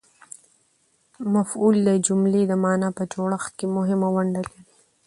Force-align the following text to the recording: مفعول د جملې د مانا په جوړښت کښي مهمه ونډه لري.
مفعول 1.33 1.77
د 1.87 1.89
جملې 2.07 2.43
د 2.47 2.53
مانا 2.63 2.89
په 2.97 3.03
جوړښت 3.13 3.51
کښي 3.59 3.67
مهمه 3.77 4.07
ونډه 4.15 4.41
لري. 4.47 4.61